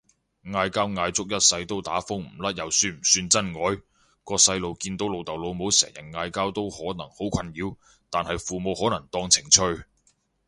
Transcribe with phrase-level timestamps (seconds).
[0.43, 3.75] 嗌交嗌足一世都打風唔甩又算唔算真愛？
[4.23, 7.75] 個細路見到老豆老母成日嗌交都可能好困擾，
[8.09, 9.83] 但係父母可能當情趣